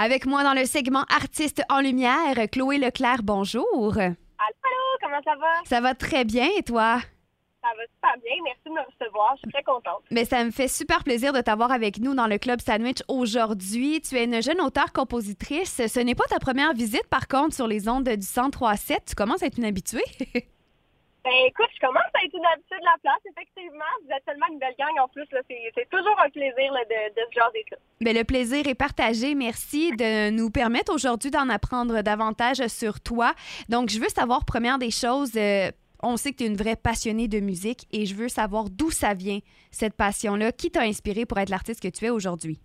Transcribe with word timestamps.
Avec 0.00 0.26
moi 0.26 0.44
dans 0.44 0.54
le 0.54 0.64
segment 0.64 1.02
Artistes 1.10 1.60
en 1.68 1.80
lumière, 1.80 2.36
Chloé 2.52 2.78
Leclerc, 2.78 3.24
bonjour. 3.24 3.98
Allô, 3.98 4.14
allô, 4.38 4.98
comment 5.02 5.20
ça 5.24 5.34
va? 5.34 5.48
Ça 5.64 5.80
va 5.80 5.94
très 5.96 6.24
bien 6.24 6.46
et 6.56 6.62
toi? 6.62 7.00
Ça 7.60 7.68
va 7.76 7.82
super 7.92 8.22
bien. 8.22 8.36
Merci 8.44 8.60
de 8.66 8.70
me 8.70 8.80
recevoir. 8.80 9.34
Je 9.34 9.40
suis 9.40 9.50
très 9.50 9.64
contente. 9.64 10.04
Mais 10.12 10.24
ça 10.24 10.44
me 10.44 10.52
fait 10.52 10.68
super 10.68 11.02
plaisir 11.02 11.32
de 11.32 11.40
t'avoir 11.40 11.72
avec 11.72 11.98
nous 11.98 12.14
dans 12.14 12.28
le 12.28 12.38
Club 12.38 12.60
Sandwich 12.60 13.02
aujourd'hui. 13.08 14.00
Tu 14.00 14.14
es 14.14 14.26
une 14.26 14.40
jeune 14.40 14.60
auteure-compositrice. 14.60 15.82
Ce 15.88 15.98
n'est 15.98 16.14
pas 16.14 16.26
ta 16.30 16.38
première 16.38 16.74
visite, 16.74 17.08
par 17.10 17.26
contre, 17.26 17.56
sur 17.56 17.66
les 17.66 17.88
ondes 17.88 18.04
du 18.04 18.10
1037. 18.10 19.02
Tu 19.04 19.14
commences 19.16 19.42
à 19.42 19.46
être 19.46 19.58
une 19.58 19.64
habituée. 19.64 20.04
ben 21.28 21.46
écoute, 21.46 21.68
je 21.74 21.80
commence 21.86 22.08
à 22.14 22.24
être 22.24 22.34
une 22.34 22.46
habituée 22.46 22.78
de 22.80 22.84
la 22.84 22.96
place, 23.02 23.20
effectivement. 23.26 23.92
Vous 24.04 24.10
êtes 24.10 24.24
tellement 24.24 24.46
une 24.50 24.58
belle 24.58 24.74
gang 24.78 25.04
en 25.04 25.08
plus. 25.08 25.24
C'est 25.30 25.90
toujours 25.90 26.18
un 26.24 26.30
plaisir 26.30 26.72
de 26.88 27.20
ce 27.20 27.38
genre 27.38 27.52
d'études. 27.52 27.78
Mais 28.00 28.14
le 28.14 28.24
plaisir 28.24 28.66
est 28.66 28.74
partagé. 28.74 29.34
Merci 29.34 29.92
de 29.92 30.30
nous 30.30 30.50
permettre 30.50 30.92
aujourd'hui 30.94 31.30
d'en 31.30 31.48
apprendre 31.50 32.00
davantage 32.02 32.66
sur 32.68 33.00
toi. 33.00 33.34
Donc, 33.68 33.90
je 33.90 34.00
veux 34.00 34.08
savoir, 34.08 34.44
première 34.44 34.78
des 34.78 34.90
choses, 34.90 35.32
euh, 35.36 35.70
on 36.02 36.16
sait 36.16 36.32
que 36.32 36.38
tu 36.38 36.44
es 36.44 36.46
une 36.46 36.56
vraie 36.56 36.76
passionnée 36.76 37.28
de 37.28 37.40
musique 37.40 37.86
et 37.92 38.06
je 38.06 38.14
veux 38.14 38.28
savoir 38.28 38.70
d'où 38.70 38.90
ça 38.90 39.12
vient, 39.12 39.40
cette 39.70 39.94
passion-là. 39.94 40.52
Qui 40.52 40.70
t'a 40.70 40.82
inspiré 40.82 41.26
pour 41.26 41.38
être 41.38 41.50
l'artiste 41.50 41.82
que 41.82 41.88
tu 41.88 42.06
es 42.06 42.10
aujourd'hui? 42.10 42.58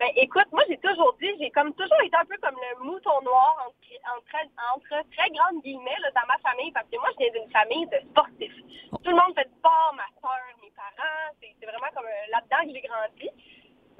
Ben, 0.00 0.08
écoute, 0.16 0.48
moi, 0.50 0.62
j'ai 0.66 0.78
toujours 0.78 1.12
dit, 1.20 1.28
j'ai 1.38 1.50
comme 1.50 1.74
toujours 1.74 2.00
été 2.00 2.16
un 2.16 2.24
peu 2.24 2.38
comme 2.40 2.56
le 2.56 2.84
mouton 2.88 3.20
noir 3.20 3.52
entre, 3.68 4.40
entre, 4.72 4.96
très 5.12 5.28
grandes 5.28 5.60
guillemets 5.60 6.00
là, 6.00 6.08
dans 6.16 6.24
ma 6.26 6.40
famille, 6.40 6.72
parce 6.72 6.88
que 6.88 6.96
moi, 6.96 7.10
je 7.12 7.18
viens 7.20 7.32
d'une 7.36 7.52
famille 7.52 7.84
de 7.92 8.00
sportifs. 8.08 8.56
Tout 9.04 9.12
le 9.12 9.20
monde 9.20 9.36
fait 9.36 9.44
du 9.44 9.52
sport, 9.60 9.92
ma 10.00 10.08
soeur, 10.16 10.40
mes 10.64 10.72
parents, 10.72 11.28
c'est 11.36 11.66
vraiment 11.68 11.92
comme 11.92 12.08
euh, 12.08 12.32
là-dedans 12.32 12.64
que 12.64 12.72
j'ai 12.72 12.80
grandi. 12.88 13.28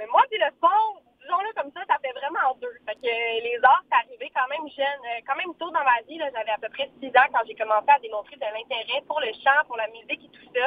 Mais 0.00 0.06
moi, 0.08 0.24
c'est 0.32 0.40
le 0.40 0.48
sport, 0.56 1.04
disons-le 1.20 1.52
comme 1.52 1.68
ça, 1.76 1.84
ça 1.84 2.00
fait 2.00 2.16
vraiment 2.16 2.48
en 2.48 2.54
deux. 2.56 2.80
Fait 2.88 2.96
que 2.96 3.12
les 3.44 3.60
arts, 3.60 3.84
c'est 3.84 4.00
arrivé 4.00 4.32
quand 4.32 4.48
même 4.48 4.64
jeune, 4.72 5.04
euh, 5.04 5.20
quand 5.28 5.36
même 5.36 5.52
tôt 5.60 5.68
dans 5.68 5.84
ma 5.84 6.00
vie. 6.08 6.16
J'avais 6.16 6.56
à 6.56 6.60
peu 6.64 6.72
près 6.72 6.88
six 6.96 7.12
ans 7.12 7.28
quand 7.28 7.44
j'ai 7.44 7.60
commencé 7.60 7.92
à 7.92 8.00
démontrer 8.00 8.40
de 8.40 8.48
l'intérêt 8.48 9.04
pour 9.04 9.20
le 9.20 9.36
chant, 9.36 9.68
pour 9.68 9.76
la 9.76 9.92
musique 9.92 10.24
et 10.24 10.32
tout 10.32 10.48
ça. 10.56 10.64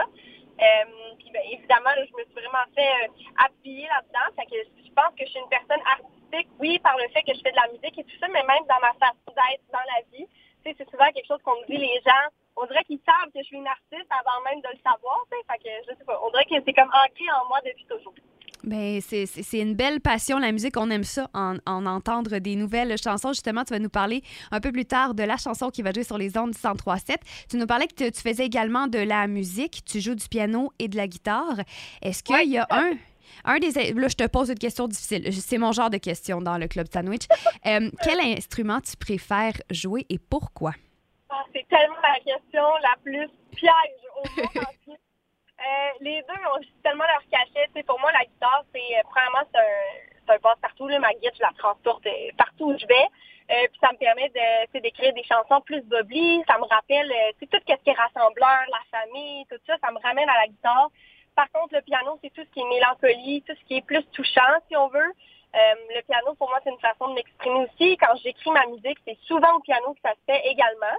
Euh, 0.61 1.17
puis 1.17 1.33
ben, 1.33 1.41
évidemment, 1.49 1.89
je 1.97 2.13
me 2.13 2.21
suis 2.21 2.37
vraiment 2.37 2.69
fait 2.77 3.09
appuyer 3.41 3.89
là-dedans. 3.89 4.29
Fait 4.37 4.45
que 4.45 4.61
je 4.93 5.01
pense 5.01 5.13
que 5.17 5.25
je 5.25 5.31
suis 5.31 5.41
une 5.41 5.49
personne 5.49 5.81
artistique, 5.89 6.49
oui, 6.59 6.77
par 6.79 6.93
le 6.97 7.09
fait 7.09 7.25
que 7.25 7.33
je 7.33 7.41
fais 7.41 7.49
de 7.49 7.57
la 7.57 7.67
musique 7.73 7.97
et 7.97 8.03
tout 8.05 8.17
ça, 8.21 8.27
mais 8.29 8.45
même 8.45 8.61
dans 8.69 8.77
ma 8.77 8.93
façon 9.01 9.33
d'être 9.33 9.65
dans 9.73 9.81
la 9.89 10.05
vie. 10.13 10.29
Tu 10.61 10.69
sais, 10.69 10.75
c'est 10.77 10.89
souvent 10.89 11.09
quelque 11.09 11.27
chose 11.27 11.41
qu'on 11.43 11.57
me 11.61 11.65
dit 11.65 11.81
les 11.81 11.97
gens. 12.05 12.29
On 12.55 12.65
dirait 12.69 12.85
qu'ils 12.85 13.01
savent 13.01 13.33
que 13.33 13.41
je 13.41 13.49
suis 13.49 13.57
une 13.57 13.67
artiste 13.67 14.07
avant 14.13 14.37
même 14.45 14.61
de 14.61 14.69
le 14.69 14.79
savoir. 14.85 15.25
Tu 15.31 15.37
sais, 15.37 15.43
fait 15.49 15.59
que 15.65 15.71
je 15.89 15.97
sais 15.97 16.05
pas. 16.05 16.21
On 16.21 16.29
dirait 16.29 16.45
que 16.45 16.61
c'est 16.61 16.77
comme 16.77 16.93
ancré 16.93 17.25
en 17.33 17.49
moi 17.49 17.59
depuis 17.65 17.85
toujours. 17.89 18.13
Ben, 18.63 19.01
c'est 19.01 19.59
une 19.59 19.73
belle 19.73 19.99
passion, 19.99 20.39
la 20.39 20.53
musique. 20.53 20.77
On 20.77 20.89
aime 20.89 21.03
ça, 21.03 21.29
en, 21.33 21.57
entendre 21.65 22.37
des 22.37 22.55
nouvelles 22.55 22.95
chansons. 22.97 23.33
Justement, 23.33 23.65
tu 23.65 23.73
vas 23.73 23.79
nous 23.79 23.89
parler 23.89 24.21
un 24.51 24.61
peu 24.61 24.71
plus 24.71 24.85
tard 24.85 25.15
de 25.15 25.23
la 25.23 25.35
chanson 25.35 25.69
qui 25.69 25.81
va 25.81 25.91
jouer 25.91 26.05
sur 26.05 26.17
les 26.17 26.37
ondes 26.37 26.51
du 26.51 26.57
103.7. 26.57 27.17
Tu 27.49 27.57
nous 27.57 27.65
parlais 27.65 27.87
que 27.87 28.09
tu 28.09 28.21
faisais 28.21 28.45
également 28.45 28.87
de 28.87 28.99
la 28.99 29.27
musique. 29.27 29.83
Tu 29.83 29.99
joues 29.99 30.15
du 30.15 30.29
piano 30.29 30.71
et 30.79 30.87
de 30.87 30.95
la 30.95 31.07
guitare. 31.07 31.59
Est-ce 32.01 32.23
qu'il 32.23 32.51
y 32.51 32.57
a 32.57 32.65
un... 32.69 32.91
Un 33.45 33.59
des. 33.59 33.93
Là, 33.93 34.07
je 34.07 34.15
te 34.15 34.27
pose 34.27 34.49
une 34.49 34.59
question 34.59 34.87
difficile. 34.87 35.31
C'est 35.33 35.57
mon 35.57 35.71
genre 35.71 35.89
de 35.89 35.97
question 35.97 36.41
dans 36.41 36.57
le 36.57 36.67
Club 36.67 36.87
Sandwich. 36.91 37.27
Euh, 37.65 37.89
quel 38.03 38.19
instrument 38.19 38.81
tu 38.81 38.97
préfères 38.97 39.53
jouer 39.69 40.05
et 40.09 40.19
pourquoi? 40.19 40.73
Ah, 41.35 41.43
c'est 41.53 41.65
tellement 41.67 41.95
la 42.03 42.19
question 42.19 42.63
la 42.81 42.95
plus 43.01 43.27
piège 43.55 44.03
au 44.15 44.41
monde 44.41 44.57
euh, 44.97 45.89
les 46.01 46.21
deux 46.21 46.41
ont 46.53 46.61
tellement 46.83 47.05
leur 47.05 47.23
cachet. 47.31 47.83
pour 47.83 47.99
moi, 47.99 48.11
la 48.11 48.25
guitare, 48.25 48.63
c'est 48.73 48.79
euh, 48.79 49.01
premièrement, 49.09 49.47
c'est 49.51 50.33
un, 50.33 50.39
passe-partout. 50.39 50.87
Ma 50.99 51.11
guitare, 51.13 51.31
je 51.35 51.41
la 51.41 51.53
transporte 51.57 52.05
euh, 52.05 52.29
partout 52.37 52.73
où 52.73 52.77
je 52.77 52.85
vais. 52.85 53.07
puis 53.47 53.79
ça 53.81 53.91
me 53.93 53.97
permet 53.97 54.29
de 54.29 54.79
d'écrire 54.79 55.13
des 55.13 55.23
chansons 55.23 55.61
plus 55.61 55.81
bubbly. 55.85 56.43
Ça 56.47 56.57
me 56.59 56.65
rappelle 56.65 57.11
tout 57.39 57.47
ce 57.51 57.57
qui 57.57 57.71
est 57.71 57.93
rassembleur, 57.93 58.59
la 58.69 58.99
famille, 58.99 59.45
tout 59.49 59.57
ça, 59.65 59.75
ça 59.81 59.91
me 59.91 59.99
ramène 59.99 60.29
à 60.29 60.37
la 60.41 60.47
guitare. 60.47 60.91
Par 61.35 61.49
contre, 61.51 61.75
le 61.75 61.81
piano, 61.81 62.17
c'est 62.23 62.33
tout 62.33 62.43
ce 62.43 62.49
qui 62.53 62.59
est 62.59 62.69
mélancolie, 62.69 63.43
tout 63.47 63.55
ce 63.59 63.65
qui 63.65 63.77
est 63.77 63.85
plus 63.85 64.03
touchant, 64.11 64.41
si 64.67 64.75
on 64.77 64.87
veut. 64.87 65.13
le 65.53 66.01
piano, 66.01 66.33
pour 66.35 66.49
moi, 66.49 66.59
c'est 66.63 66.71
une 66.71 66.79
façon 66.79 67.09
de 67.09 67.13
m'exprimer 67.13 67.65
aussi. 67.65 67.97
Quand 67.97 68.15
j'écris 68.23 68.51
ma 68.51 68.65
musique, 68.67 68.99
c'est 69.05 69.17
souvent 69.27 69.55
au 69.55 69.59
piano 69.59 69.93
que 69.93 70.01
ça 70.01 70.13
se 70.13 70.23
fait 70.25 70.41
également. 70.47 70.97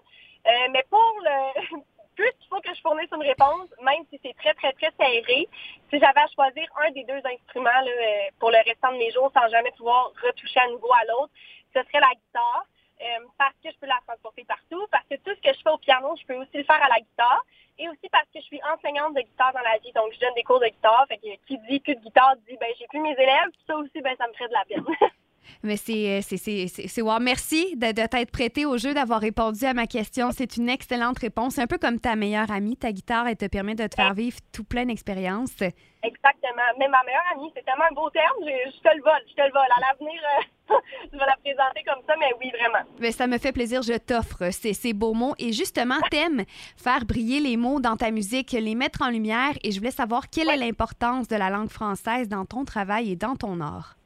mais 0.71 0.85
pour 0.91 1.15
le 1.23 1.79
plus 2.15 2.33
il 2.41 2.49
faut 2.49 2.61
que 2.61 2.75
je 2.75 2.81
fournisse 2.81 3.11
une 3.13 3.23
réponse, 3.23 3.69
même 3.83 4.05
si 4.11 4.19
c'est 4.23 4.35
très, 4.37 4.55
très, 4.55 4.73
très 4.73 4.91
serré. 4.99 5.49
Si 5.91 5.99
j'avais 5.99 6.21
à 6.21 6.29
choisir 6.35 6.67
un 6.85 6.91
des 6.93 7.05
deux 7.05 7.21
instruments 7.25 7.71
euh, 7.87 8.31
pour 8.39 8.51
le 8.51 8.59
restant 8.65 8.93
de 8.93 8.99
mes 8.99 9.11
jours 9.11 9.31
sans 9.35 9.49
jamais 9.49 9.73
pouvoir 9.73 10.13
retoucher 10.23 10.61
à 10.61 10.69
nouveau 10.69 10.93
à 10.93 11.05
l'autre, 11.09 11.33
ce 11.75 11.83
serait 11.83 12.01
la 12.01 12.15
guitare. 12.15 12.67
Euh, 13.05 13.27
parce 13.37 13.55
que 13.63 13.71
je 13.71 13.77
peux 13.79 13.87
la 13.87 14.01
transporter 14.07 14.45
partout, 14.45 14.87
parce 14.91 15.05
que 15.11 15.17
tout 15.17 15.35
ce 15.37 15.41
que 15.43 15.55
je 15.55 15.61
fais 15.63 15.71
au 15.71 15.77
piano, 15.77 16.17
je 16.17 16.25
peux 16.25 16.37
aussi 16.37 16.57
le 16.57 16.65
faire 16.65 16.83
à 16.83 16.89
la 16.89 17.01
guitare, 17.01 17.45
et 17.79 17.89
aussi 17.91 18.09
parce 18.11 18.25
que 18.33 18.41
je 18.41 18.47
suis 18.47 18.61
enseignante 18.65 19.15
de 19.15 19.21
guitare 19.21 19.53
dans 19.53 19.61
la 19.61 19.77
vie, 19.79 19.93
donc 19.93 20.13
je 20.15 20.21
donne 20.21 20.35
des 20.35 20.43
cours 20.43 20.61
de 20.61 20.69
guitare, 20.69 21.05
fait 21.09 21.19
que 21.19 21.37
qui 21.47 21.59
dit 21.69 21.81
plus 21.81 21.97
de 21.97 22.01
guitare 22.01 22.37
dit 22.49 22.57
ben 22.59 22.73
j'ai 22.79 22.87
plus 22.87 23.01
mes 23.01 23.13
élèves, 23.13 23.51
ça 23.67 23.77
aussi 23.77 24.01
ben 24.01 24.17
ça 24.17 24.27
me 24.27 24.33
ferait 24.33 24.49
de 24.49 24.55
la 24.55 24.65
peine. 24.65 24.85
Mais 25.63 25.77
c'est, 25.77 26.21
c'est, 26.23 26.37
c'est, 26.37 26.67
c'est 26.69 27.03
wow. 27.03 27.19
Merci 27.21 27.77
de, 27.77 27.89
de 27.89 28.07
t'être 28.07 28.31
prêté 28.31 28.67
au 28.67 28.79
jeu, 28.79 28.95
d'avoir 28.95 29.21
répondu 29.21 29.65
à 29.65 29.75
ma 29.75 29.87
question. 29.87 30.31
C'est 30.33 30.57
une 30.57 30.69
excellente 30.69 31.19
réponse. 31.19 31.55
C'est 31.55 31.63
un 31.63 31.67
peu 31.67 31.79
comme 31.79 31.99
ta 32.01 32.17
meilleure 32.17 32.51
amie. 32.51 32.77
Ta 32.77 32.93
guitare, 32.93 33.29
elle 33.29 33.37
te 33.37 33.47
permet 33.47 33.75
de 33.75 33.87
te 33.87 33.95
faire 33.95 34.15
vivre 34.15 34.39
tout 34.53 34.65
plein 34.65 34.87
d'expériences. 34.87 35.63
Exactement. 36.05 36.69
Mais 36.79 36.89
ma 36.89 37.03
meilleure 37.05 37.23
amie, 37.35 37.51
c'est 37.57 37.65
tellement 37.65 37.85
un 37.91 37.95
beau 37.95 38.11
terme. 38.11 38.37
Je, 38.41 38.71
je, 38.71 38.79
te 38.79 38.95
le 38.95 39.03
vole. 39.03 39.25
Je 39.29 39.35
te 39.35 39.41
le 39.41 39.53
vole. 39.53 39.71
À 39.75 39.81
l'avenir, 39.89 40.21
euh, 40.23 40.75
je 41.13 41.19
vais 41.19 41.25
la 41.25 41.37
présenter 41.37 41.83
comme 41.87 42.03
ça, 42.07 42.15
mais 42.19 42.31
oui, 42.39 42.51
vraiment. 42.51 42.85
Mais 42.99 43.11
ça 43.11 43.27
me 43.27 43.39
fait 43.39 43.53
plaisir. 43.53 43.83
Je 43.83 43.97
t'offre 43.97 44.53
ces, 44.53 44.75
ces 44.75 44.93
beaux 44.93 45.15
mots. 45.15 45.35
Et 45.39 45.53
justement, 45.53 45.99
t'aimes 46.11 46.45
faire 46.77 47.05
briller 47.07 47.41
les 47.41 47.57
mots 47.57 47.81
dans 47.81 47.97
ta 47.97 48.11
musique, 48.11 48.53
les 48.53 48.75
mettre 48.75 49.03
en 49.03 49.09
lumière. 49.09 49.53
Et 49.63 49.73
je 49.73 49.79
voulais 49.79 49.91
savoir 49.91 50.29
quelle 50.29 50.51
est 50.51 50.57
l'importance 50.57 51.27
de 51.29 51.37
la 51.37 51.49
langue 51.49 51.71
française 51.71 52.29
dans 52.29 52.45
ton 52.45 52.65
travail 52.65 53.13
et 53.13 53.17
dans 53.17 53.37
ton 53.37 53.61
art. 53.61 53.97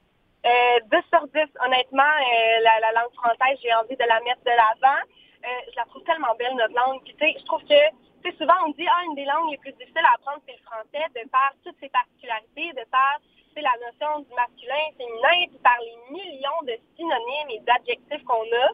Euh, 0.49 0.81
10 0.91 1.05
sur 1.13 1.27
10, 1.29 1.45
honnêtement, 1.61 2.03
euh, 2.09 2.61
la, 2.65 2.81
la, 2.81 2.93
langue 2.97 3.13
française, 3.13 3.59
j'ai 3.61 3.75
envie 3.75 3.97
de 3.97 4.09
la 4.09 4.21
mettre 4.25 4.41
de 4.49 4.55
l'avant. 4.57 5.01
Euh, 5.45 5.61
je 5.69 5.77
la 5.77 5.85
trouve 5.85 6.03
tellement 6.05 6.35
belle, 6.39 6.55
notre 6.57 6.75
langue. 6.75 7.05
Je 7.05 7.45
trouve 7.45 7.61
que, 7.69 8.33
souvent, 8.39 8.57
on 8.65 8.71
dit, 8.73 8.87
ah, 8.89 9.05
une 9.09 9.15
des 9.15 9.27
langues 9.27 9.51
les 9.51 9.59
plus 9.59 9.73
difficiles 9.73 10.09
à 10.09 10.15
apprendre, 10.17 10.41
c'est 10.47 10.57
le 10.57 10.65
français, 10.65 11.05
de 11.13 11.29
par 11.29 11.53
toutes 11.65 11.77
ses 11.81 11.91
particularités, 11.91 12.73
de 12.81 12.85
par, 12.91 13.21
la 13.61 13.75
notion 13.83 14.23
du 14.23 14.33
masculin, 14.39 14.87
féminin, 14.97 15.51
puis 15.51 15.59
par 15.65 15.75
les 15.83 15.99
millions 16.15 16.63
de 16.63 16.79
synonymes 16.95 17.51
et 17.51 17.61
d'adjectifs 17.67 18.23
qu'on 18.25 18.47
a. 18.47 18.69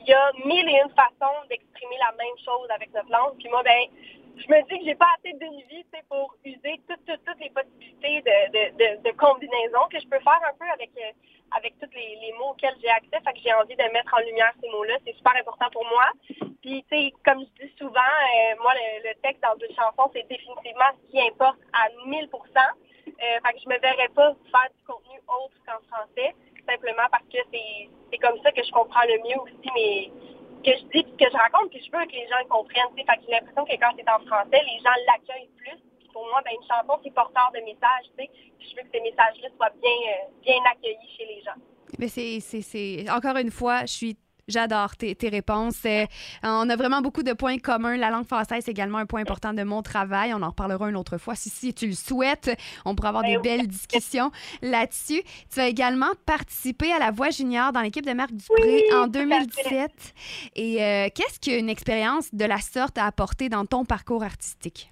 Il 0.00 0.06
y 0.06 0.12
a 0.12 0.30
mille 0.44 0.68
et 0.68 0.82
une 0.84 0.92
façons 0.92 1.40
d'exprimer 1.48 1.96
la 1.98 2.12
même 2.12 2.36
chose 2.44 2.68
avec 2.68 2.92
notre 2.92 3.10
langue. 3.10 3.32
Puis 3.38 3.48
moi, 3.48 3.62
ben, 3.62 3.88
je 4.36 4.46
me 4.52 4.60
dis 4.68 4.78
que 4.78 4.84
j'ai 4.84 4.94
pas 4.94 5.08
assez 5.18 5.32
d'une 5.32 5.60
vie 5.68 5.84
pour 6.08 6.34
user 6.44 6.80
toutes, 6.88 7.04
toutes, 7.06 7.24
toutes 7.24 7.40
les 7.40 7.50
possibilités 7.50 8.20
de, 8.20 8.36
de, 8.52 8.62
de, 8.76 8.88
de 9.02 9.10
combinaisons 9.16 9.88
que 9.90 9.98
je 9.98 10.06
peux 10.08 10.20
faire 10.20 10.40
un 10.44 10.54
peu 10.58 10.68
avec, 10.70 10.90
euh, 10.98 11.12
avec 11.56 11.74
tous 11.80 11.90
les, 11.94 12.18
les, 12.20 12.32
mots 12.38 12.52
auxquels 12.52 12.76
j'ai 12.82 12.90
accès. 12.90 13.16
Fait 13.24 13.32
que 13.32 13.40
j'ai 13.42 13.54
envie 13.54 13.76
de 13.76 13.92
mettre 13.92 14.12
en 14.12 14.20
lumière 14.20 14.52
ces 14.60 14.68
mots-là. 14.68 14.98
C'est 15.06 15.16
super 15.16 15.34
important 15.36 15.70
pour 15.72 15.84
moi. 15.88 16.04
Puis, 16.60 16.84
tu 16.90 16.96
sais, 16.96 17.12
comme 17.24 17.40
je 17.40 17.64
dis 17.64 17.72
souvent, 17.78 18.12
euh, 18.12 18.54
moi, 18.60 18.72
le, 19.04 19.14
texte 19.22 19.42
dans 19.42 19.56
une 19.56 19.74
chanson, 19.74 20.10
c'est 20.12 20.28
définitivement 20.28 20.92
ce 21.00 21.10
qui 21.10 21.20
importe 21.20 21.58
à 21.72 21.88
1000% 22.04 22.28
euh, 22.28 23.08
Fait 23.08 23.52
que 23.54 23.60
je 23.64 23.68
me 23.68 23.78
verrais 23.80 24.12
pas 24.14 24.34
faire 24.52 24.68
du 24.76 24.82
contenu 24.84 25.16
autre 25.26 25.56
qu'en 25.64 25.80
français, 25.88 26.34
simplement 26.68 27.08
parce 27.10 27.24
que 27.32 27.38
c'est 27.50 28.18
comme 28.18 28.38
ça 28.42 28.52
que 28.52 28.62
je 28.62 28.70
comprends 28.70 29.06
le 29.08 29.18
mieux 29.24 29.40
aussi 29.40 29.68
mes 29.74 30.12
que 30.66 30.74
je 30.74 30.84
dis, 30.90 31.04
que 31.14 31.30
je 31.30 31.36
raconte, 31.38 31.70
puis 31.70 31.78
je 31.78 31.90
veux 31.96 32.04
que 32.06 32.18
les 32.18 32.26
gens 32.26 32.42
comprennent. 32.50 32.90
Fait 32.96 33.06
que 33.06 33.22
j'ai 33.22 33.38
l'impression 33.38 33.64
que 33.64 33.76
quand 33.78 33.94
c'est 33.94 34.10
en 34.10 34.18
français, 34.26 34.58
les 34.66 34.78
gens 34.82 34.96
l'accueillent 35.06 35.54
plus. 35.56 35.78
Puis 35.98 36.08
pour 36.12 36.26
moi, 36.26 36.42
ben, 36.42 36.58
une 36.58 36.66
chanson, 36.66 36.98
c'est 37.04 37.14
porteur 37.14 37.50
de 37.54 37.62
messages, 37.62 38.10
tu 38.18 38.26
sais. 38.26 38.30
je 38.58 38.74
veux 38.74 38.82
que 38.82 38.90
ces 38.92 39.00
messages-là 39.00 39.48
soient 39.54 39.74
bien, 39.78 39.98
euh, 40.10 40.42
bien 40.42 40.58
accueillis 40.66 41.10
chez 41.16 41.26
les 41.26 41.40
gens. 41.46 41.58
Mais 41.98 42.08
c'est, 42.08 43.10
encore 43.10 43.36
une 43.36 43.52
fois, 43.52 43.86
je 43.86 43.94
suis 43.94 44.16
J'adore 44.48 44.96
tes, 44.96 45.14
tes 45.16 45.28
réponses. 45.28 45.84
Euh, 45.86 46.06
on 46.44 46.68
a 46.68 46.76
vraiment 46.76 47.00
beaucoup 47.00 47.24
de 47.24 47.32
points 47.32 47.58
communs. 47.58 47.96
La 47.96 48.10
langue 48.10 48.26
française, 48.26 48.62
c'est 48.64 48.70
également 48.70 48.98
un 48.98 49.06
point 49.06 49.20
important 49.20 49.52
de 49.52 49.62
mon 49.64 49.82
travail. 49.82 50.32
On 50.34 50.42
en 50.42 50.50
reparlera 50.50 50.88
une 50.88 50.96
autre 50.96 51.18
fois. 51.18 51.34
Si, 51.34 51.50
si 51.50 51.74
tu 51.74 51.88
le 51.88 51.94
souhaites, 51.94 52.56
on 52.84 52.94
pourra 52.94 53.08
avoir 53.08 53.24
des 53.24 53.38
belles 53.38 53.66
discussions 53.66 54.30
là-dessus. 54.62 55.22
Tu 55.52 55.60
as 55.60 55.66
également 55.66 56.12
participé 56.26 56.92
à 56.92 57.00
la 57.00 57.10
Voix 57.10 57.30
junior 57.30 57.72
dans 57.72 57.80
l'équipe 57.80 58.06
de 58.06 58.12
Marc 58.12 58.32
Dupré 58.32 58.84
en 58.94 59.08
2017. 59.08 59.90
Et 60.54 60.82
euh, 60.82 61.08
qu'est-ce 61.12 61.40
qu'une 61.40 61.68
expérience 61.68 62.32
de 62.32 62.44
la 62.44 62.60
sorte 62.60 62.98
a 62.98 63.06
apporté 63.06 63.48
dans 63.48 63.66
ton 63.66 63.84
parcours 63.84 64.22
artistique? 64.22 64.90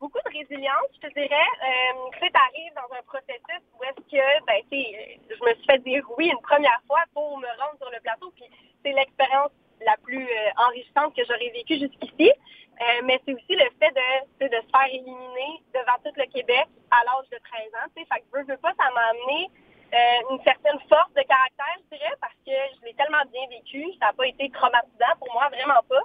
Beaucoup 0.00 0.18
de 0.24 0.32
résilience, 0.32 0.88
je 0.94 1.08
te 1.08 1.12
dirais. 1.12 1.50
Euh, 1.60 2.08
tu 2.18 2.26
dans 2.74 2.96
un 2.96 3.02
processus 3.02 3.62
où 3.78 3.84
est-ce 3.84 4.00
que, 4.08 4.44
ben, 4.46 4.62
je 4.72 5.44
me 5.44 5.54
suis 5.54 5.64
fait 5.66 5.78
dire 5.84 6.02
oui 6.16 6.28
une 6.32 6.40
première 6.40 6.80
fois 6.86 7.04
pour 7.12 7.36
me 7.36 7.46
rendre 7.60 7.76
sur 7.76 7.90
le 7.90 8.00
plateau, 8.00 8.32
puis 8.34 8.44
c'est 8.82 8.92
l'expérience 8.92 9.52
la 9.84 9.96
plus 10.02 10.24
euh, 10.24 10.50
enrichissante 10.68 11.14
que 11.14 11.22
j'aurais 11.28 11.50
vécue 11.50 11.78
jusqu'ici. 11.78 12.32
Euh, 12.80 13.02
mais 13.04 13.20
c'est 13.26 13.34
aussi 13.34 13.54
le 13.54 13.68
fait 13.78 13.92
de, 13.92 14.48
de 14.48 14.56
se 14.56 14.70
faire 14.72 14.88
éliminer 14.88 15.60
devant 15.74 16.00
tout 16.02 16.16
le 16.16 16.24
Québec 16.32 16.64
à 16.90 17.04
l'âge 17.04 17.28
de 17.30 17.36
13 17.36 17.68
ans. 17.76 17.92
Fait 17.94 18.04
que 18.08 18.24
veux, 18.32 18.44
veux 18.44 18.56
pas, 18.56 18.72
ça 18.80 18.88
m'a 18.94 19.04
amené 19.12 19.50
euh, 19.92 20.32
une 20.32 20.42
certaine 20.44 20.80
force 20.88 21.12
de 21.12 21.22
caractère, 21.28 21.76
je 21.76 21.96
dirais, 21.96 22.14
parce 22.20 22.38
que 22.46 22.56
je 22.78 22.86
l'ai 22.86 22.94
tellement 22.94 23.20
bien 23.32 23.44
vécu. 23.50 23.84
Ça 24.00 24.06
n'a 24.06 24.12
pas 24.14 24.26
été 24.26 24.48
traumatisant 24.48 25.12
pour 25.18 25.32
moi, 25.34 25.48
vraiment 25.48 25.82
pas. 25.88 26.00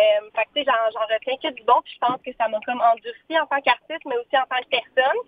Euh, 0.00 0.30
fait 0.34 0.48
que, 0.54 0.64
j'en 0.64 1.04
retiens 1.12 1.36
que 1.36 1.52
du 1.52 1.62
bon, 1.64 1.80
puis 1.84 1.92
je 1.92 2.00
pense 2.00 2.20
que 2.22 2.32
ça 2.40 2.48
m'a 2.48 2.58
comme 2.64 2.80
endurci 2.80 3.36
en 3.36 3.46
tant 3.46 3.60
qu'artiste, 3.60 4.04
mais 4.06 4.16
aussi 4.16 4.36
en 4.36 4.48
tant 4.48 4.62
que 4.64 4.70
personne. 4.72 5.20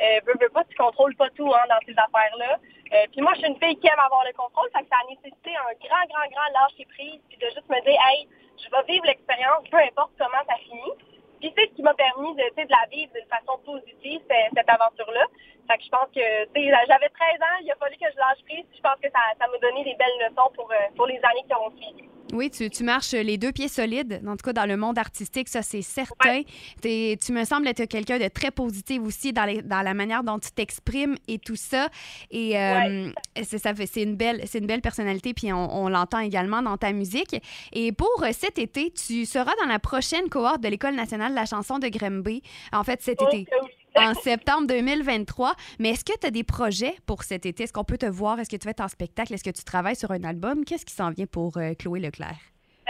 Euh, 0.00 0.20
veux 0.24 0.48
pas, 0.48 0.64
tu 0.64 0.76
contrôles 0.76 1.14
pas 1.16 1.28
tout 1.30 1.52
hein, 1.52 1.66
dans 1.68 1.80
ces 1.84 1.96
affaires-là. 1.98 2.56
Euh, 2.56 3.06
puis 3.12 3.20
moi, 3.20 3.34
je 3.34 3.40
suis 3.40 3.48
une 3.48 3.58
fille 3.58 3.76
qui 3.76 3.88
aime 3.88 4.00
avoir 4.00 4.24
le 4.24 4.32
contrôle, 4.32 4.70
fait 4.72 4.82
que 4.82 4.88
ça 4.88 5.02
a 5.02 5.10
nécessité 5.10 5.50
un 5.56 5.74
grand, 5.82 6.04
grand, 6.08 6.26
grand 6.30 6.48
lâcher 6.54 6.86
prise, 6.94 7.20
puis 7.28 7.36
de 7.36 7.46
juste 7.52 7.68
me 7.68 7.80
dire, 7.82 8.00
hey, 8.08 8.28
je 8.56 8.70
vais 8.70 8.84
vivre 8.86 9.04
l'expérience, 9.06 9.66
peu 9.70 9.78
importe 9.78 10.12
comment 10.18 10.42
ça 10.46 10.56
finit. 10.64 10.94
Puis 11.40 11.52
c'est 11.56 11.68
ce 11.68 11.74
qui 11.74 11.82
m'a 11.82 11.94
permis 11.94 12.34
de, 12.36 12.44
de 12.52 12.68
la 12.68 12.84
vivre 12.92 13.12
d'une 13.12 13.28
façon 13.28 13.56
positive, 13.64 14.20
cette, 14.28 14.68
aventure-là. 14.68 15.24
Fait 15.68 15.78
que 15.78 15.84
je 15.84 15.88
pense 15.88 16.08
que 16.12 16.20
j'avais 16.20 17.08
13 17.08 17.40
ans, 17.40 17.58
il 17.62 17.72
a 17.72 17.76
fallu 17.76 17.96
que 17.96 18.10
je 18.12 18.18
lâche 18.18 18.44
prise. 18.44 18.66
Je 18.76 18.80
pense 18.80 19.00
que 19.00 19.08
ça 19.08 19.46
m'a 19.46 19.58
donné 19.58 19.84
des 19.84 19.96
belles 19.96 20.20
leçons 20.20 20.50
pour, 20.54 20.70
euh, 20.70 20.88
pour 20.96 21.06
les 21.06 21.20
années 21.24 21.44
qui 21.48 21.54
ont 21.54 21.70
suivi. 21.76 22.08
Oui, 22.32 22.50
tu, 22.50 22.70
tu, 22.70 22.84
marches 22.84 23.12
les 23.12 23.38
deux 23.38 23.52
pieds 23.52 23.68
solides, 23.68 24.20
en 24.26 24.36
tout 24.36 24.44
cas 24.44 24.52
dans 24.52 24.66
le 24.66 24.76
monde 24.76 24.98
artistique, 24.98 25.48
ça 25.48 25.62
c'est 25.62 25.82
certain. 25.82 26.42
Tu 26.82 27.32
me 27.32 27.44
sembles 27.44 27.68
être 27.68 27.84
quelqu'un 27.86 28.18
de 28.18 28.28
très 28.28 28.50
positif 28.50 29.00
aussi 29.02 29.32
dans, 29.32 29.44
les, 29.44 29.62
dans 29.62 29.82
la 29.82 29.94
manière 29.94 30.22
dont 30.22 30.38
tu 30.38 30.50
t'exprimes 30.50 31.16
et 31.28 31.38
tout 31.38 31.56
ça. 31.56 31.88
Et 32.30 32.58
euh, 32.58 33.10
c'est 33.42 33.58
ça 33.58 33.72
c'est 33.74 34.02
une 34.02 34.16
belle 34.16 34.42
c'est 34.46 34.58
une 34.58 34.66
belle 34.66 34.80
personnalité 34.80 35.34
puis 35.34 35.52
on, 35.52 35.88
l'entend 35.88 36.20
également 36.20 36.62
dans 36.62 36.76
ta 36.76 36.92
musique. 36.92 37.36
Et 37.72 37.92
pour 37.92 38.22
euh, 38.22 38.30
cet 38.32 38.58
été, 38.58 38.92
tu 38.92 39.26
seras 39.26 39.52
dans 39.62 39.68
la 39.68 39.78
prochaine 39.78 40.28
cohorte 40.28 40.60
de 40.60 40.68
l'École 40.68 40.94
nationale 40.94 41.30
de 41.30 41.36
la 41.36 41.46
chanson 41.46 41.78
de 41.78 41.88
Grimby. 41.88 42.42
En 42.72 42.84
fait, 42.84 43.02
cet 43.02 43.22
été 43.22 43.46
en 43.96 44.14
septembre 44.14 44.66
2023. 44.66 45.54
Mais 45.78 45.90
est-ce 45.90 46.04
que 46.04 46.18
tu 46.18 46.26
as 46.26 46.30
des 46.30 46.44
projets 46.44 46.96
pour 47.06 47.22
cet 47.22 47.46
été? 47.46 47.64
Est-ce 47.64 47.72
qu'on 47.72 47.84
peut 47.84 47.98
te 47.98 48.06
voir? 48.06 48.38
Est-ce 48.38 48.50
que 48.50 48.56
tu 48.56 48.64
vas 48.64 48.72
être 48.72 48.80
en 48.80 48.88
spectacle? 48.88 49.34
Est-ce 49.34 49.44
que 49.44 49.50
tu 49.50 49.64
travailles 49.64 49.96
sur 49.96 50.10
un 50.10 50.24
album? 50.24 50.64
Qu'est-ce 50.64 50.86
qui 50.86 50.94
s'en 50.94 51.10
vient 51.10 51.26
pour 51.26 51.56
euh, 51.56 51.74
Chloé 51.74 52.00
Leclerc? 52.00 52.38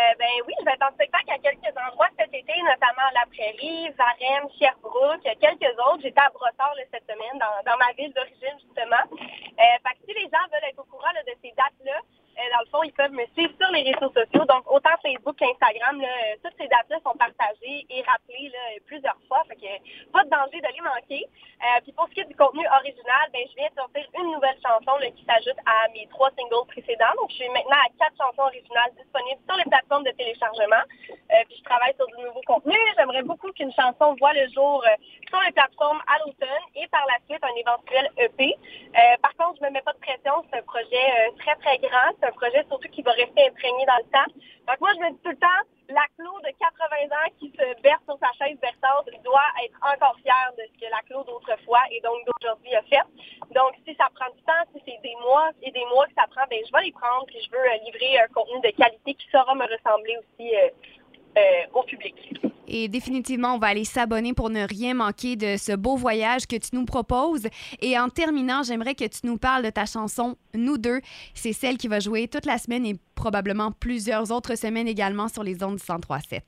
Euh, 0.01 0.15
ben 0.19 0.33
oui, 0.47 0.55
je 0.61 0.65
vais 0.65 0.73
être 0.73 0.89
en 0.89 0.95
spectacle 0.95 1.29
à 1.29 1.39
quelques 1.39 1.77
endroits 1.77 2.09
cet 2.19 2.33
été, 2.33 2.53
notamment 2.63 3.09
La 3.13 3.27
Prairie, 3.29 3.93
Varennes, 3.99 4.49
Sherbrooke, 4.59 5.21
quelques 5.21 5.77
autres. 5.77 6.01
J'étais 6.03 6.25
à 6.25 6.31
Brossard 6.31 6.73
cette 6.91 7.05
semaine, 7.05 7.37
dans, 7.37 7.77
ma 7.77 7.93
ville 7.93 8.13
d'origine, 8.15 8.57
justement. 8.65 9.05
Euh, 9.13 9.77
que 9.85 10.01
si 10.09 10.15
les 10.17 10.25
gens 10.33 10.47
veulent 10.49 10.71
être 10.73 10.81
au 10.81 10.89
courant 10.89 11.13
de 11.13 11.33
ces 11.43 11.53
dates-là, 11.53 12.01
ils 12.85 12.93
peuvent 12.93 13.13
me 13.13 13.27
suivre 13.35 13.53
sur 13.61 13.71
les 13.73 13.83
réseaux 13.83 14.13
sociaux. 14.13 14.45
Donc, 14.47 14.71
autant 14.71 14.95
Facebook 15.03 15.37
qu'Instagram, 15.37 16.01
euh, 16.01 16.37
toutes 16.43 16.55
ces 16.59 16.69
dates-là 16.69 16.99
sont 17.05 17.17
partagées 17.19 17.87
et 17.91 18.03
rappelées 18.03 18.53
plusieurs 18.87 19.19
fois. 19.29 19.43
Fait 19.49 19.57
que 19.57 19.71
pas 20.13 20.25
de 20.25 20.31
danger 20.31 20.61
de 20.61 20.71
les 20.71 20.81
manquer. 20.81 21.27
Euh, 21.61 21.81
puis 21.83 21.93
pour 21.93 22.09
ce 22.09 22.15
qui 22.15 22.21
est 22.21 22.31
du 22.31 22.37
contenu 22.37 22.65
original, 22.67 23.25
ben, 23.33 23.43
je 23.51 23.55
viens 23.57 23.69
de 23.69 23.77
sortir 23.77 24.05
une 24.19 24.33
nouvelle 24.33 24.59
chanson 24.63 24.95
qui 25.15 25.25
s'ajoute 25.25 25.59
à 25.67 25.89
mes 25.93 26.07
trois 26.09 26.31
singles 26.39 26.67
précédents. 26.69 27.15
Donc, 27.19 27.31
je 27.31 27.43
suis 27.43 27.49
maintenant 27.51 27.83
à 27.83 27.91
quatre 27.99 28.17
chansons 28.17 28.49
originales 28.49 28.93
disponibles 28.97 29.43
sur 29.47 29.57
les 29.59 29.69
plateformes 29.69 30.05
de 30.05 30.15
téléchargement. 30.15 30.85
puis 31.51 31.57
je 31.59 31.65
travaille 31.65 31.95
sur 31.97 32.07
du 32.07 32.23
nouveau 32.23 32.41
contenu. 32.47 32.79
J'aimerais 32.97 33.23
beaucoup 33.23 33.51
qu'une 33.53 33.73
chanson 33.73 34.17
voit 34.19 34.33
le 34.33 34.49
jour 34.55 34.83
sur 35.29 35.41
les 35.43 35.53
plateformes 35.53 36.01
à 36.07 36.19
l'automne 36.25 36.65
et 36.77 36.87
par 36.89 37.05
la 37.07 37.19
suite 37.29 37.43
un 37.43 37.55
éventuel 37.55 38.11
EP. 38.17 38.57
par 39.23 39.35
contre, 39.37 39.59
je 39.61 39.67
me 39.67 39.71
mets 39.71 39.83
pas 39.83 39.93
de 39.93 40.01
pression. 40.01 40.45
C'est 40.49 40.59
un 40.59 40.63
projet 40.63 41.07
très, 41.39 41.57
très 41.57 41.79
grand 41.79 42.11
un 42.23 42.33
projet 42.33 42.60
surtout 42.69 42.89
qui 42.89 43.03
va 43.03 43.13
rester 43.13 43.47
imprégné 43.47 43.87
dans 43.87 44.01
le 44.03 44.11
temps. 44.11 44.31
Donc 44.69 44.81
moi, 44.81 44.91
je 44.95 45.01
me 45.01 45.11
dis 45.11 45.21
tout 45.23 45.31
le 45.31 45.37
temps, 45.37 45.63
la 45.91 46.07
Claude 46.17 46.43
de 46.47 46.53
80 46.55 47.11
ans 47.11 47.31
qui 47.39 47.51
se 47.51 47.83
berce 47.83 48.03
sur 48.05 48.19
sa 48.19 48.31
chaise 48.39 48.59
berçante 48.61 49.11
doit 49.25 49.51
être 49.65 49.79
encore 49.83 50.17
fière 50.23 50.53
de 50.57 50.63
ce 50.71 50.75
que 50.79 50.91
la 50.91 51.03
Claude 51.07 51.27
d'autrefois 51.27 51.83
et 51.91 52.01
donc 52.01 52.23
d'aujourd'hui 52.27 52.75
a 52.75 52.83
fait. 52.83 53.03
Donc 53.55 53.75
si 53.87 53.95
ça 53.97 54.07
prend 54.15 54.31
du 54.31 54.43
temps, 54.43 54.63
si 54.75 54.83
c'est 54.87 55.03
des 55.03 55.17
mois 55.23 55.51
et 55.63 55.71
des 55.71 55.85
mois 55.87 56.07
que 56.07 56.15
ça 56.15 56.27
prend, 56.31 56.47
ben 56.49 56.63
je 56.65 56.73
vais 56.73 56.85
les 56.85 56.93
prendre 56.93 57.27
puis 57.27 57.43
je 57.43 57.51
veux 57.51 57.59
euh, 57.59 57.77
livrer 57.85 58.21
un 58.21 58.29
contenu 58.29 58.61
de 58.61 58.71
qualité 58.71 59.15
qui 59.15 59.27
saura 59.31 59.55
me 59.55 59.67
ressembler 59.67 60.17
aussi 60.19 60.55
euh, 60.55 60.69
euh, 61.39 61.67
au 61.75 61.83
public. 61.83 62.15
Et 62.73 62.87
définitivement, 62.87 63.57
on 63.57 63.59
va 63.59 63.67
aller 63.67 63.85
s'abonner 63.85 64.33
pour 64.33 64.49
ne 64.49 64.65
rien 64.67 64.95
manquer 64.95 65.35
de 65.35 65.57
ce 65.57 65.75
beau 65.75 65.97
voyage 65.97 66.47
que 66.47 66.55
tu 66.55 66.71
nous 66.73 66.85
proposes. 66.85 67.49
Et 67.81 67.99
en 67.99 68.09
terminant, 68.09 68.63
j'aimerais 68.63 68.95
que 68.95 69.05
tu 69.05 69.21
nous 69.25 69.39
parles 69.39 69.65
de 69.65 69.71
ta 69.71 69.87
chanson 69.87 70.37
Nous 70.55 70.79
deux. 70.79 71.01
C'est 71.35 71.53
celle 71.53 71.77
qui 71.79 71.89
va 71.89 71.99
jouer 71.99 72.29
toute 72.29 72.47
la 72.47 72.59
semaine 72.59 72.87
et 72.87 72.97
probablement 73.17 73.73
plusieurs 73.73 74.31
autres 74.31 74.57
semaines 74.57 74.87
également 74.87 75.27
sur 75.27 75.43
les 75.43 75.63
ondes 75.65 75.77
du 75.77 75.83
103.7. 75.83 76.41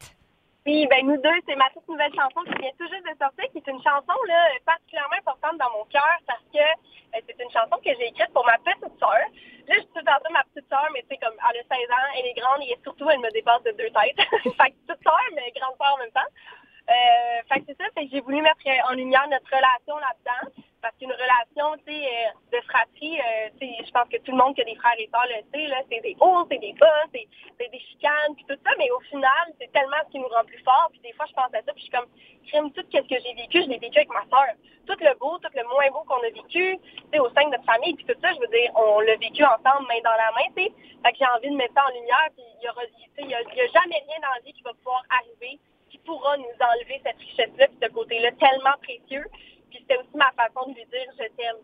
Oui, 0.64 0.86
ben 0.86 1.04
nous 1.04 1.16
deux, 1.16 1.38
c'est 1.44 1.56
ma 1.56 1.68
toute 1.70 1.88
nouvelle 1.88 2.14
chanson 2.14 2.38
qui 2.46 2.54
vient 2.54 2.70
tout 2.78 2.86
juste 2.86 3.02
de 3.02 3.18
sortir, 3.18 3.50
qui 3.50 3.58
est 3.58 3.66
une 3.66 3.82
chanson 3.82 4.14
là, 4.28 4.46
particulièrement 4.64 5.18
importante 5.18 5.58
dans 5.58 5.70
mon 5.74 5.84
cœur 5.86 6.14
parce 6.24 6.44
que 6.54 6.62
euh, 6.62 7.20
c'est 7.26 7.34
une 7.42 7.50
chanson 7.50 7.82
que 7.82 7.90
j'ai 7.98 8.06
écrite 8.06 8.30
pour 8.32 8.46
ma 8.46 8.56
petite 8.58 8.94
sœur. 9.02 9.26
Là, 9.66 9.74
je 9.74 9.82
suis 9.82 9.90
tout 9.90 10.06
ma 10.06 10.44
petite 10.54 10.68
sœur, 10.70 10.86
mais 10.94 11.02
tu 11.02 11.08
sais, 11.10 11.18
comme 11.18 11.34
elle 11.34 11.58
a 11.58 11.62
16 11.66 11.90
ans, 11.90 12.08
elle 12.14 12.26
est 12.26 12.38
grande 12.38 12.62
et 12.62 12.78
surtout, 12.84 13.10
elle 13.10 13.18
me 13.18 13.30
dépasse 13.32 13.62
de 13.64 13.72
deux 13.72 13.90
têtes. 13.90 14.22
fait 14.54 14.70
que 14.70 14.78
petite 14.86 15.02
sœur, 15.02 15.18
mais 15.34 15.50
grande 15.50 15.74
sœur 15.74 15.94
en 15.94 15.98
même 15.98 16.14
temps. 16.14 16.30
Euh, 16.30 17.42
fait 17.50 17.60
que 17.60 17.66
c'est 17.66 17.78
ça, 17.82 17.90
fait 17.98 18.06
que 18.06 18.10
j'ai 18.12 18.20
voulu 18.20 18.40
mettre 18.40 18.62
en 18.86 18.94
lumière 18.94 19.26
notre 19.26 19.50
relation 19.50 19.98
là-dedans. 19.98 20.62
Parce 20.82 20.96
qu'une 20.98 21.12
relation, 21.12 21.78
tu 21.86 21.94
sais, 21.94 22.02
euh, 22.02 22.58
de 22.58 22.60
fratrie, 22.66 23.14
euh, 23.14 23.48
tu 23.60 23.70
sais, 23.70 23.86
je 23.86 23.90
pense 23.92 24.08
que 24.10 24.18
tout 24.18 24.32
le 24.32 24.38
monde 24.38 24.56
qui 24.56 24.62
a 24.62 24.64
des 24.64 24.74
frères 24.74 24.98
et 24.98 25.08
sœurs 25.14 25.30
le 25.30 25.38
sait, 25.54 25.66
là, 25.68 25.78
c'est 25.88 26.00
des 26.00 26.16
hauts, 26.18 26.44
c'est 26.50 26.58
des 26.58 26.72
bas, 26.74 27.06
c'est, 27.14 27.28
des 27.70 27.78
chicanes, 27.78 28.34
puis 28.34 28.44
tout 28.48 28.58
ça, 28.66 28.70
mais 28.78 28.90
au 28.90 28.98
final, 29.06 29.46
c'est 29.60 29.70
tellement 29.70 30.02
ce 30.04 30.10
qui 30.10 30.18
nous 30.18 30.26
rend 30.26 30.42
plus 30.44 30.58
forts. 30.66 30.88
Puis 30.90 30.98
des 31.06 31.12
fois, 31.12 31.26
je 31.30 31.34
pense 31.38 31.54
à 31.54 31.62
ça, 31.62 31.70
puis 31.70 31.86
je 31.86 31.86
suis 31.86 31.94
comme, 31.94 32.10
crime 32.50 32.72
tout 32.72 32.82
ce 32.82 32.98
que 32.98 33.14
j'ai 33.22 33.34
vécu, 33.38 33.62
je 33.62 33.70
l'ai 33.70 33.78
vécu 33.78 33.98
avec 34.02 34.10
ma 34.10 34.26
sœur. 34.26 34.58
Tout 34.84 34.98
le 34.98 35.14
beau, 35.22 35.38
tout 35.38 35.54
le 35.54 35.62
moins 35.70 35.86
beau 35.94 36.02
qu'on 36.02 36.18
a 36.18 36.30
vécu, 36.34 36.74
tu 36.74 37.06
sais, 37.14 37.20
au 37.20 37.30
sein 37.30 37.46
de 37.46 37.54
notre 37.54 37.64
famille, 37.64 37.94
puis 37.94 38.04
tout 38.04 38.18
ça, 38.18 38.34
je 38.34 38.40
veux 38.42 38.50
dire, 38.50 38.74
on 38.74 38.98
l'a 39.06 39.14
vécu 39.22 39.46
ensemble, 39.46 39.86
main 39.86 40.02
dans 40.02 40.18
la 40.18 40.34
main, 40.34 40.50
tu 40.58 40.66
sais. 40.66 40.72
Fait 41.06 41.14
j'ai 41.14 41.26
envie 41.30 41.50
de 41.50 41.56
mettre 41.56 41.78
ça 41.78 41.86
en 41.86 41.94
lumière, 41.94 42.26
puis 42.34 42.42
il 42.58 42.66
y 42.66 42.68
aura, 42.68 42.82
il 43.22 43.30
y, 43.30 43.34
a, 43.34 43.40
y 43.40 43.60
a 43.62 43.70
jamais 43.70 44.02
rien 44.02 44.18
dans 44.18 44.34
la 44.34 44.42
vie 44.42 44.52
qui 44.52 44.62
va 44.66 44.74
pouvoir 44.74 45.06
arriver 45.14 45.62
qui 45.92 45.98
pourra 45.98 46.38
nous 46.38 46.56
enlever 46.58 47.02
cette 47.04 47.18
richesse-là, 47.18 47.68
puis 47.68 47.76
ce 47.82 47.88
côté-là 47.92 48.32
tellement 48.40 48.72
précieux. 48.80 49.24
Puis 49.72 49.80
c'était 49.80 49.96
aussi 49.96 50.12
ma 50.12 50.30
façon 50.36 50.68
de 50.68 50.76
lui 50.76 50.84
dire 50.92 51.08
je 51.16 51.24
t'aime. 51.32 51.56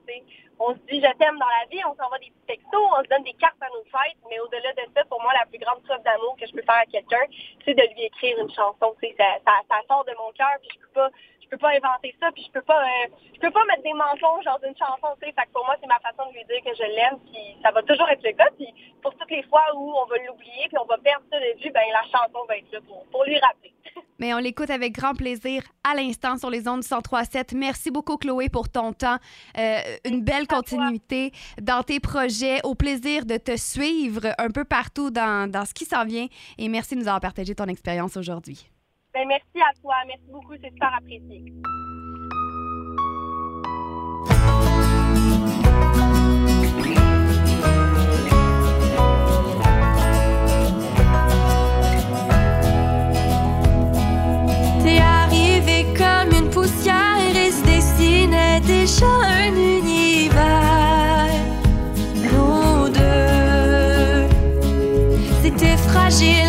On 0.58 0.72
se 0.72 0.80
dit 0.88 0.96
je 0.96 1.12
t'aime 1.20 1.36
dans 1.36 1.52
la 1.60 1.68
vie, 1.70 1.84
on 1.84 1.94
s'envoie 1.94 2.18
des 2.18 2.32
petits 2.32 2.56
textos, 2.56 2.80
on 2.80 3.04
se 3.04 3.08
donne 3.12 3.22
des 3.22 3.36
cartes 3.36 3.60
à 3.60 3.68
nos 3.68 3.84
fêtes, 3.84 4.16
mais 4.30 4.40
au-delà 4.40 4.72
de 4.72 4.88
ça, 4.96 5.04
pour 5.04 5.20
moi, 5.20 5.30
la 5.36 5.44
plus 5.44 5.58
grande 5.58 5.82
preuve 5.84 6.02
d'amour 6.02 6.34
que 6.40 6.46
je 6.46 6.52
peux 6.52 6.64
faire 6.64 6.82
à 6.82 6.86
quelqu'un, 6.88 7.24
c'est 7.64 7.74
de 7.76 7.84
lui 7.92 8.08
écrire 8.08 8.38
une 8.40 8.50
chanson. 8.50 8.96
Ça, 8.96 9.28
ça, 9.44 9.78
sort 9.86 10.04
de 10.08 10.16
mon 10.16 10.32
cœur, 10.32 10.56
puis 10.60 10.72
je 10.72 10.80
peux 10.80 10.92
pas 10.94 11.10
je 11.48 11.56
peux 11.56 11.64
pas 11.64 11.76
inventer 11.76 12.14
ça, 12.20 12.30
puis 12.32 12.44
je 12.44 12.52
peux 12.52 12.62
pas 12.62 12.80
euh, 12.80 13.08
je 13.34 13.40
peux 13.40 13.50
pas 13.50 13.64
mettre 13.66 13.82
des 13.82 13.94
mensonges 13.94 14.44
dans 14.44 14.60
une 14.64 14.76
chanson, 14.76 15.12
tu 15.20 15.28
sais. 15.28 15.34
Pour 15.52 15.64
moi, 15.64 15.76
c'est 15.80 15.86
ma 15.86 16.00
façon 16.00 16.28
de 16.28 16.34
lui 16.36 16.44
dire 16.44 16.64
que 16.64 16.74
je 16.74 16.82
l'aime, 16.82 17.20
puis 17.28 17.56
ça 17.62 17.70
va 17.70 17.82
toujours 17.82 18.08
être 18.08 18.24
le 18.24 18.32
cas. 18.32 18.48
Puis 18.56 18.68
pour 19.02 19.14
toutes 19.16 19.30
les 19.30 19.42
fois 19.44 19.64
où 19.76 19.92
on 19.96 20.06
va 20.06 20.16
l'oublier, 20.26 20.68
puis 20.68 20.78
on 20.80 20.84
va 20.84 20.98
perdre 20.98 21.24
ça 21.30 21.38
de 21.38 21.60
vue, 21.60 21.70
ben 21.70 21.84
la 21.92 22.02
chanson 22.02 22.44
va 22.48 22.56
être 22.56 22.72
là 22.72 22.80
pour 23.12 23.24
lui 23.24 23.38
rappeler. 23.38 23.72
Mais 24.18 24.34
on 24.34 24.38
l'écoute 24.38 24.70
avec 24.70 24.94
grand 24.94 25.14
plaisir 25.14 25.62
à 25.84 25.94
l'instant 25.94 26.36
sur 26.36 26.50
les 26.50 26.66
ondes 26.66 26.82
103.7. 26.82 27.56
Merci 27.56 27.90
beaucoup, 27.90 28.16
Chloé, 28.16 28.48
pour 28.48 28.68
ton 28.68 28.92
temps. 28.92 29.18
Euh, 29.56 29.78
une 30.04 30.22
belle 30.22 30.46
continuité 30.46 31.32
dans 31.60 31.82
tes 31.82 32.00
projets. 32.00 32.60
Au 32.64 32.74
plaisir 32.74 33.24
de 33.26 33.36
te 33.36 33.56
suivre 33.56 34.34
un 34.38 34.50
peu 34.50 34.64
partout 34.64 35.10
dans, 35.10 35.50
dans 35.50 35.64
ce 35.64 35.72
qui 35.72 35.84
s'en 35.84 36.04
vient. 36.04 36.26
Et 36.58 36.68
merci 36.68 36.94
de 36.94 37.00
nous 37.00 37.06
avoir 37.06 37.20
partagé 37.20 37.54
ton 37.54 37.66
expérience 37.66 38.16
aujourd'hui. 38.16 38.68
Ben, 39.14 39.26
merci 39.26 39.60
à 39.60 39.72
toi. 39.80 39.94
Merci 40.06 40.26
beaucoup. 40.30 40.54
C'est 40.60 40.70
super 40.70 40.94
apprécié. 40.94 41.44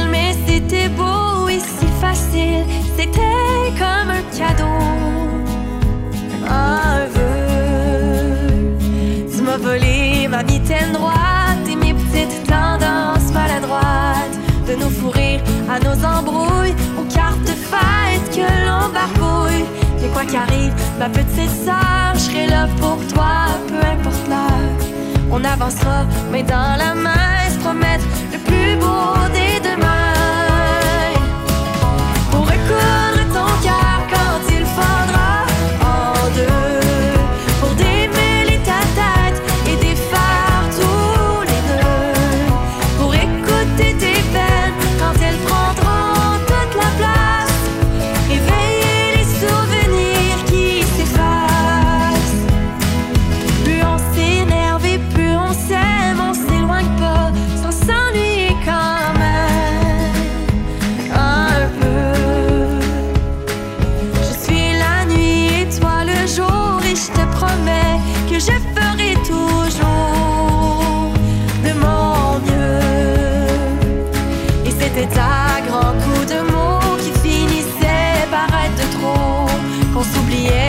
mais 0.09 0.35
c'était 0.47 0.89
beau 0.89 1.47
et 1.47 1.59
si 1.59 1.85
facile. 1.99 2.63
C'était 2.97 3.19
comme 3.77 4.09
un 4.09 4.23
cadeau, 4.37 4.79
un 6.47 7.05
vœu. 7.13 8.77
Tu 9.33 9.41
m'as 9.41 9.57
volé 9.57 10.27
ma 10.27 10.43
mitaine 10.43 10.93
droite 10.93 11.65
et 11.69 11.75
mes 11.75 11.93
petites 11.93 12.43
tendances 12.47 13.31
maladroites. 13.33 14.37
De 14.67 14.75
nous 14.75 14.89
fourrir 14.89 15.41
à 15.69 15.79
nos 15.79 16.05
embrouilles, 16.05 16.75
aux 16.99 17.13
cartes 17.13 17.41
de 17.41 17.53
que 18.35 18.47
l'on 18.65 18.89
barbouille. 18.93 19.65
Et 20.03 20.09
quoi 20.09 20.25
qu'arrive, 20.25 20.73
ma 20.99 21.09
petite 21.09 21.55
sœur, 21.65 22.13
je 22.13 22.19
serai 22.19 22.47
là 22.47 22.67
pour 22.79 22.97
toi, 23.07 23.47
peu 23.67 23.79
importe 23.85 24.27
l'heure. 24.29 24.89
On 25.31 25.43
avancera, 25.43 26.05
mais 26.31 26.43
dans 26.43 26.75
la 26.77 26.93
main, 26.95 27.49
se 27.51 27.57
promettre 27.59 28.05
s'oublier. 80.13 80.68